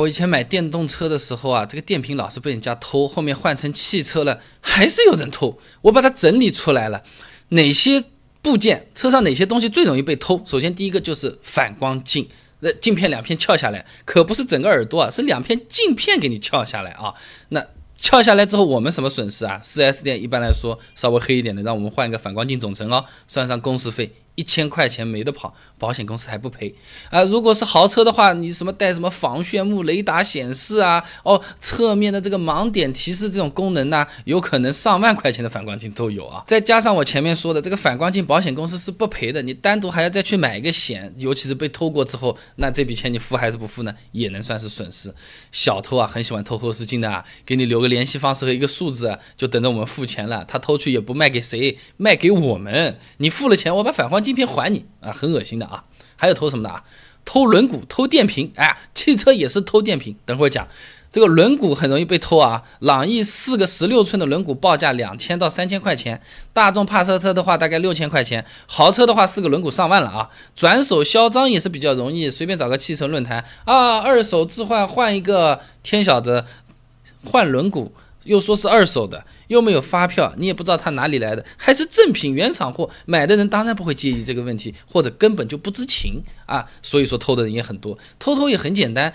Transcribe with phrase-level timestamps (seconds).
[0.00, 5.58] 我以前买电动车的时候啊，这个电瓶老是被人家偷，后面换成汽车了，还是有人偷。
[5.82, 7.02] 我把它整理出来了，
[7.50, 8.02] 哪些
[8.40, 10.42] 部件，车上哪些东西最容易被偷？
[10.46, 12.26] 首先第一个就是反光镜，
[12.60, 17.12] 那镜片两片撬下来，可不是整个耳朵啊，是两片镜片给你撬下来啊。
[17.50, 24.10] 那撬下来之后，我们什么损失啊？4S 店一般来说稍微黑一点的，让我们换一个反光镜总成哦，算上工时费。
[24.36, 26.74] 一千块钱没得跑，保险公司还不赔
[27.10, 27.22] 啊！
[27.24, 36.42] 如果是豪车的话，你什么带什么防眩目雷达显示啊，哦，侧面的这个盲点提示这种功能呢，有可能上万块钱的反光镜都有啊！
[36.46, 43.94] 再加上我前面说的这个反光镜，保险公司是不赔的，你单独还要再去买一个险，尤其是被偷过之后，那这笔钱你付还是不付呢？
[44.12, 45.12] 也能算是损失。
[45.52, 50.42] 小偷啊，很喜欢偷后视镜的啊，给你留个联系方式和一个数字，就等着我们付钱了。
[50.48, 52.96] 他偷去也不卖给谁，卖给我们。
[53.18, 54.29] 你付了钱，我把反光镜。
[54.30, 55.84] 镜片还你啊，很恶心的啊！
[56.16, 56.84] 还有偷什么的啊？
[57.24, 60.16] 偷轮毂、偷电瓶，哎，汽车也是偷电瓶。
[60.24, 60.66] 等会儿讲，
[61.12, 62.62] 这个轮毂很容易被偷啊。
[62.80, 66.20] 朗逸四个十六寸的轮毂报价两千到三千块钱，
[66.52, 70.30] 大众帕萨特的话大概六千块钱，豪车的话四个轮毂上万了啊。
[70.56, 76.46] 转手销赃也是比较容易，随便找个汽车论坛啊，二手置换换一个，天晓得
[77.24, 77.90] 换轮毂。
[78.24, 89.12] 又说是二手的，又没有发票，你也不知道它哪里来的，还是正品原厂货，买的人当然不会介意这个问题，或者根本就不知情啊，所以说偷的人也很多，偷偷也很简单。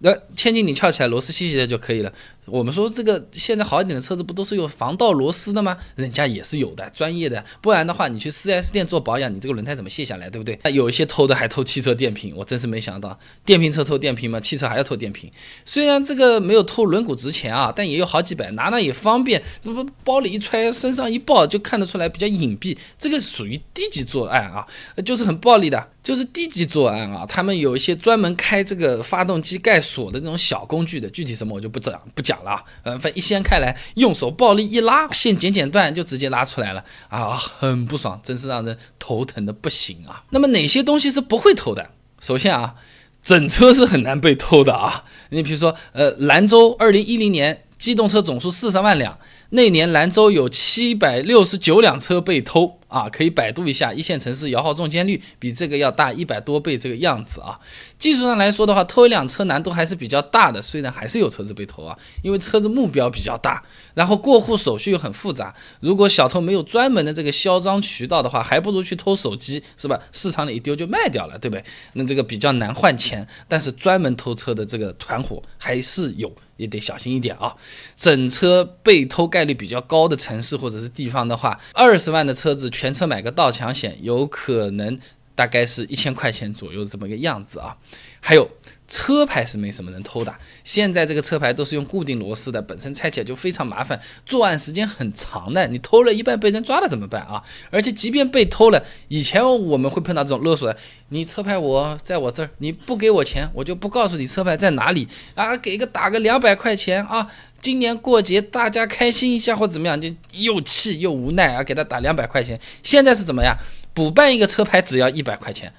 [0.00, 2.12] 那千斤顶翘起来，螺丝吸起来就可以了。
[2.46, 5.76] 我们说这个现在好一点的车子不都是有防盗螺丝的吗？
[5.96, 7.44] 人家也是有的，专业的。
[7.60, 10.58] 不然的话，你去 4S 店做保养，你这个轮胎怎么卸下来，对不对？
[10.62, 15.30] 那有一些偷的还偷汽车电瓶，我真是没想到，电瓶车偷电瓶嘛，汽车还要偷电瓶。
[15.66, 19.42] 虽然这个没有偷轮毂值钱啊，但也有好几百，拿那也方便。
[19.64, 22.74] 那么包里一揣，身上一抱，就看得出来比较隐蔽。
[22.98, 24.66] 这个属于低级作案啊，
[25.04, 25.88] 就是很暴力的。
[26.00, 32.62] 就是低级作案啊，他们有一些专门开这个发动机盖锁的那种小工具的，具体什么我就不讲不讲了。
[32.82, 40.24] 嗯，反正一掀开来，用手暴力一拉，线剪剪断就直接拉出来了啊，很不爽，真是让人头疼的不行啊。
[40.30, 41.90] 那么哪些东西是不会偷的？
[42.20, 42.74] 首先啊，
[43.22, 45.04] 整车是很难被偷的啊。
[45.30, 49.18] 你比如说，呃，兰州二零一零年机动车总数四十万辆，
[49.50, 52.77] 那年兰州有七百六十九辆车被偷。
[52.88, 57.58] 啊，可以百度一下一线城市摇号中签率比这个要大一百多倍这个样子啊。
[57.98, 63.62] 技术上来说的话，偷一辆车难度还是比较大的，虽然还是有车子被偷啊，因为车子目标比较大，
[63.94, 65.54] 然后过户手续又很复杂。
[65.80, 70.00] 如果小偷没有专门的这个销赃渠道的话，还不如去偷手机，是吧？
[70.12, 71.64] 市场里一丢就卖掉了，对不对？
[71.92, 76.32] 那这个比较难换钱，但是专门偷车的这个团伙还是有。
[76.58, 77.56] 也得小心一点啊！
[77.94, 84.98] 整车被偷概率比较高的城市或者是地方的话，二十万的车子全车买个盗抢险，有可能
[85.38, 87.76] 大概是一千块钱左右这么个样子啊。
[88.18, 88.50] 还有。
[88.90, 90.34] 车牌是没什么人偷的，
[90.64, 95.68] 现在这个车牌都是用固定螺丝的，本身拆起来就非常麻烦，作案时间很长的。
[95.68, 97.42] 你偷了一半被人抓了怎么办啊？
[97.70, 100.78] 而且即便被偷了，以前我们会碰到这种勒索的，
[101.10, 112.58] 你车牌我在我这儿，你不给我钱，我就不告诉你车牌在哪里啊，给个打个两百块钱啊，今年过节大家开心一下或怎么样，就又气又无奈啊，给他打两百块钱。
[112.82, 113.54] 现在是怎么样？
[113.98, 115.74] 补办一个车牌只要一百块钱。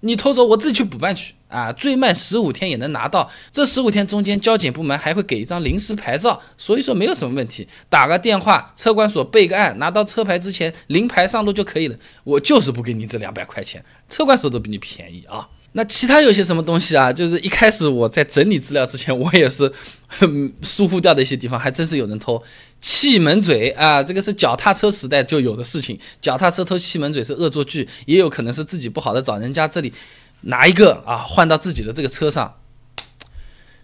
[0.00, 3.30] 你偷走，我自己去补办去啊，最慢十五天也能拿到。
[3.52, 7.68] 这十五天中间，交警部门还会给一张临时牌照，所以说没有什么问题。
[7.88, 11.96] 打个电话，车管所备个案，拿到车牌之前临牌上路就可以了。
[12.24, 15.48] 我就是不给你这两百块钱，车管所都比你便宜啊。
[15.74, 17.12] 那其他有些什么东西啊？
[17.12, 19.72] 就是一开始我在整理资料之前，我也是
[20.06, 22.42] 很疏忽掉的一些地方，还真是有人偷
[22.80, 24.02] 气门嘴啊！
[24.02, 29.92] 这个是脚踏车时代就有的事情，脚踏车偷气门嘴是恶作剧，也有可能是自己不好的找人家这里
[30.42, 32.54] 拿一个啊，换到自己的这个车上。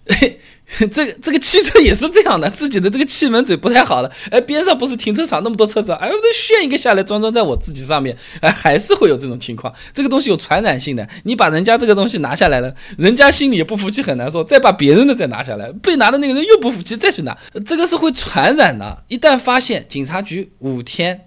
[0.93, 9.73] 这个这个汽车也是这样的，自己的这个气门嘴不太好了，哎，边上不是停车场那么多车子，哎，我都炫一个下来装装在我自己上面，哎，还是会有这种情况。
[9.95, 19.05] 这个东西有传染性的，你把人家这个东西拿下来了，人家心里也不服气，很难受，再把别人的再拿下来，被拿的那个人又不服气，再去拿，这个是会传染的。
[19.09, 21.23] 一旦发现，警察局五天，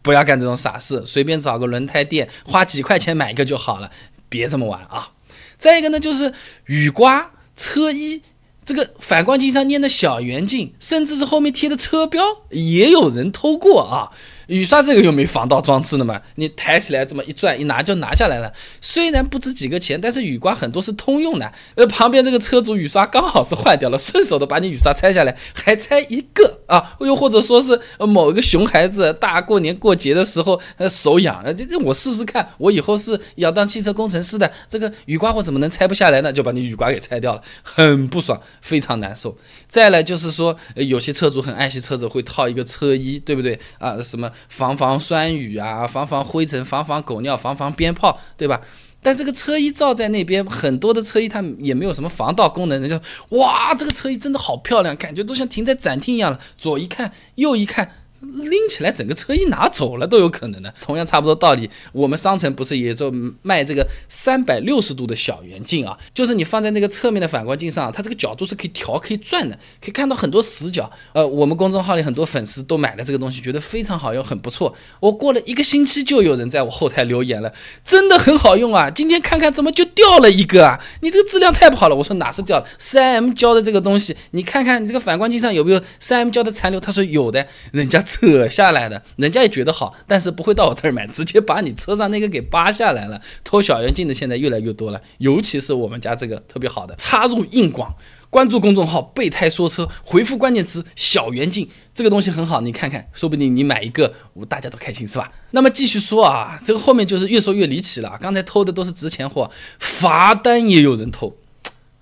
[0.00, 3.90] 不要干这种傻事，随便找个轮胎店，花几块钱买一个就好了，
[4.30, 5.10] 别这么玩啊。
[5.58, 6.32] 再一个呢，就是
[6.64, 8.22] 雨刮车衣。
[8.68, 14.12] 这个反光镜上粘的小圆镜，甚至是后面贴的车标，也有人偷过啊！
[14.48, 18.52] 雨刷这个又没防盗装置的嘛，你抬起来这么一转一拿就拿下来了。
[18.80, 21.52] 虽然不值几个钱，但是雨刮很多是通用的。
[21.76, 26.96] 呃，旁边这个车主雨刷刚好是坏掉了，顺手的把你雨刷拆下来，还拆一个啊！
[27.00, 36.32] 又或者说是某一个熊孩子大过年过节的时候，呃，手痒，这这我试试看，我以后是要当汽车工程师的，这个雨刮我怎么能拆不下来呢？
[36.32, 39.36] 就把你雨刮给拆掉了，很不爽，非常难受。
[39.68, 44.00] 再来就是说，有些车主很爱惜车子，会套一个车衣，对不对啊？
[44.02, 48.60] 什么防防酸雨啊，防防灰尘，防防狗尿，防防鞭炮，对吧？
[49.00, 53.00] 但这个车衣罩在那边，很多的车衣它也没有什么防盗功能，人家
[53.30, 56.40] 哇，这个车衣真的好漂亮，感觉都像停在展厅一样了。
[56.56, 57.90] 左一看，右一看。
[58.20, 60.74] 拎起来，整个车衣拿走了都有可能的。
[60.80, 63.12] 同样差不多道理，我们商城不是也做
[63.42, 65.96] 卖这个三百六十度的小圆镜啊？
[66.12, 70.90] 就是你放在那个侧面的反光镜上，它这个角度是可以调、可以转的，可以看到很多死角。
[71.12, 74.74] 呃，我们公众号里很多粉丝都买了这个东西，觉得非常好用，很不错。
[74.98, 77.52] 我过了一个星期，就有人在我后台留言了，
[77.84, 78.90] 真的很好用啊！
[78.90, 80.80] 今天看看怎么就掉了一个啊？
[81.02, 81.94] 你这个质量太不好了。
[81.94, 86.80] 我说哪是掉了？3M 胶的这个东西，你看看你这个反光镜上有没有 3M 胶的残留？
[86.80, 88.04] 他说有的，人家。
[88.08, 93.20] 扯下来的，人家也觉得好，但是不会到我这儿买，直接把你车上那个给扒下来了。
[93.44, 97.94] 偷小圆镜的现在越来越多了，尤其是我们家这个特别好的，插入硬广。
[98.30, 105.30] 关注公众号“备胎说车”，回复关键词“小圆镜”，这个东西很好，你看看，说不定你买一个，我大家都开心，是吧？
[105.52, 108.18] 那么继续说啊，这个后面就是越说越离奇了。
[108.20, 111.34] 刚才偷的都是值钱货，罚单也有人偷。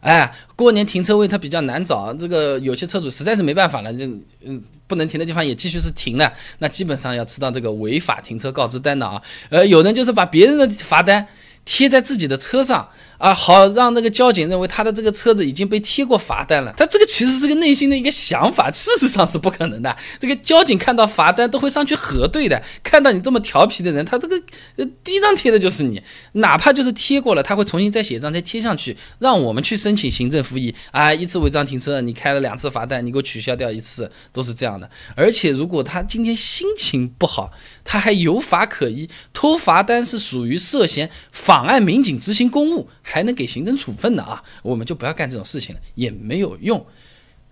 [0.06, 4.06] 哎，过年停车位它比较难找，这个有些车主实在是没办法了，就
[4.44, 9.20] 嗯不能停的地方也继续是停了，那基本上要吃到这个违法停车告知单的啊。
[9.50, 11.26] 呃，有人就是把别人的罚单。
[11.68, 16.72] 贴在自己的车上啊，好让那个交警认为他的这个车子已经被贴过罚单了。
[16.76, 19.96] 他这个其实是个内心的一个想法，事实上是不可能的。
[20.18, 22.62] 这个交警看到罚单都会上去核对的。
[22.82, 24.36] 看到你这么调皮的人，他这个
[24.76, 26.02] 呃第一张贴的就是你，
[26.32, 31.12] 哪怕就是贴过了，他会重新再写一张再贴上去，让我们去申请行政复议啊。
[31.12, 34.88] 一次违章停车，你开了两次罚单，你给我取消掉一次，都是这样的。
[35.14, 37.50] 而且如果他今天心情不好，
[37.84, 41.10] 他还有法可依，偷罚单是属于涉嫌。
[41.30, 44.42] 妨碍民警执行公务，还能给行政处分的啊！
[44.64, 46.84] 我们就不要干这种事情了，也没有用。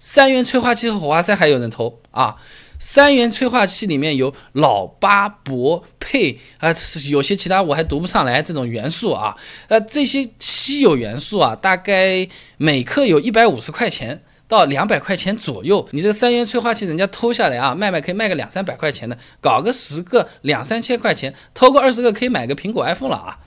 [0.01, 2.37] 三元催化器和火花塞还有人偷啊！
[2.81, 6.75] 三元催化器里面有老八铂配啊，
[7.09, 9.37] 有些其他我还读不上来这种元素啊。
[9.69, 14.23] 呃，这些稀有元素啊，大概每克有一百五十块钱。
[14.47, 23.39] 到两百块钱左右，你这三元催化器人家偷下来啊，卖卖可以卖个两三百块钱的，搞个十个两三千块钱，偷个二十个可以买个苹果 iPhone 了啊！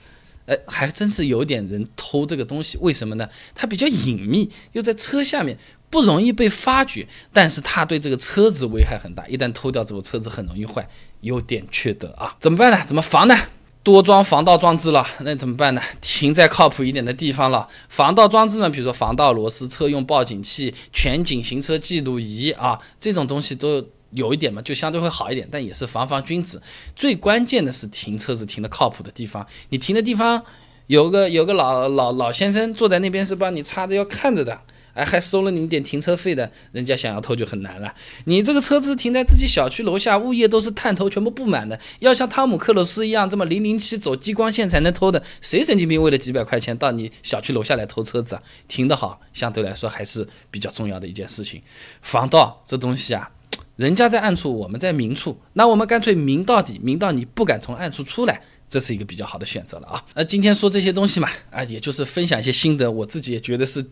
[0.48, 3.28] 呃，还真是有点人偷这个东西，为什么呢？
[3.54, 5.56] 它比较隐秘，又在车下面，
[5.90, 10.88] 不容易被发觉，但是它对这个车子危害很大，一旦偷掉之后，车子很容易坏，
[11.20, 12.34] 有点缺德啊！
[12.40, 12.82] 怎么办呢？
[12.86, 13.36] 怎么防呢？
[13.84, 15.80] 多装防盗装置了，那怎么办呢？
[16.00, 17.68] 停在靠谱一点的地方了。
[17.88, 26.60] 防盗装置呢，比如说防盗螺丝、车用报警器、全景行车记录仪啊，这种东西都有一点嘛，就相对会好一点，但也是防防君子。
[26.96, 30.42] 最关键的是停车子停的靠谱的地方，你停的地方
[30.86, 34.60] 有个有个老老老先生坐在那边是帮你插着要看着的。
[34.94, 37.94] 哎，还收了你一点停车费的，人家想要偷就很难了。
[38.24, 48.42] 你这个车子停在自己小区楼下，物业都是探头全部布满的，要像汤姆克鲁斯一样这么零零七走激光线才能偷的，谁神经病为了几百块钱到你小区楼下来偷车子啊？
[48.66, 51.62] 停得好，相对来说还是比较重要的一件事情。
[52.02, 53.30] 防盗这东西啊，
[53.78, 60.04] 人家在暗处，我们在明处，那我们干脆明到底，明到你不敢从暗处出来，这是一个比较好的选择了啊。
[60.14, 63.84] 那今天说这些东西嘛，啊，也就是分享一些心得，我自己也觉得是。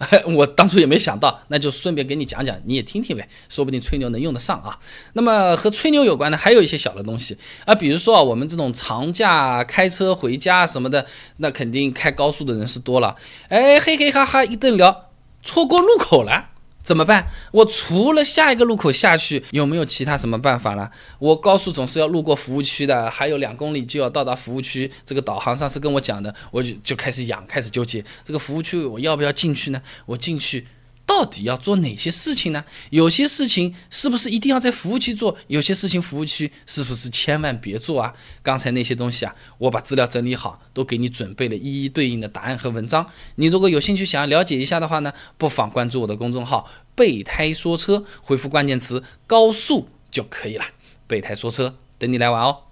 [0.34, 4.78] 我当初也没想到，那就顺便给你讲讲，你也听听呗，说不定吹牛能用得上啊。
[5.12, 11.04] 那么和吹牛有关的还有一些小的东西啊，比如说啊，我们这种长假开车回家什么的，
[11.36, 13.14] 那肯定开高速的人是多了，
[13.48, 15.10] 哎，嘿嘿哈哈一顿聊，
[15.42, 16.46] 错过路口了。
[16.90, 17.24] 怎么办？
[17.52, 20.90] 我除了下一个路口下去，有没有其他什么办法了？
[21.20, 24.90] 我高速总是要路过服务区的，还有两公里就要到达服务区。
[25.06, 29.80] 这个导航上是跟我讲的，我就就开始痒，开始纠结，这个服务区我要不要进去呢？
[30.04, 30.66] 我进去。
[31.10, 32.64] 到底要做哪些事情呢？
[32.90, 35.36] 有些事情是不是一定要在服务区做？
[35.48, 38.14] 有些事情服务区是不是千万别做啊？
[38.44, 43.04] 刚才那些东西啊，我把资料整理好，都给你准备了一一对应的答案和文章。
[43.34, 50.64] 你如果有兴趣想要了解一下的话呢，不妨关注我的公众号“备胎说车”，回复关键词“高速”就可以了。
[51.08, 52.69] 备胎说车，等你来玩哦。